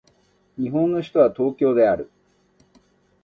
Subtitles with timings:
[0.57, 2.09] 日本の首都は東京である